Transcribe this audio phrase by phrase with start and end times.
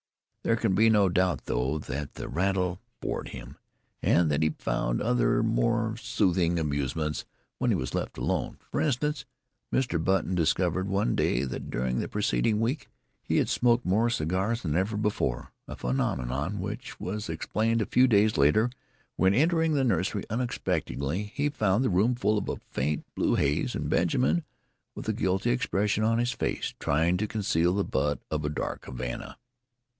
[0.41, 3.57] There can be no doubt, though, that the rattle bored him,
[4.01, 7.23] and that he found other and more soothing amusements
[7.59, 8.57] when he was left alone.
[8.71, 9.25] For instance,
[9.71, 10.03] Mr.
[10.03, 12.87] Button discovered one day that during the preceding week
[13.21, 18.07] he had smoked more cigars than ever before a phenomenon, which was explained a few
[18.07, 18.71] days later
[19.17, 23.87] when, entering the nursery unexpectedly, he found the room full of faint blue haze and
[23.87, 24.43] Benjamin,
[24.95, 28.85] with a guilty expression on his face, trying to conceal the butt of a dark
[28.85, 29.37] Havana.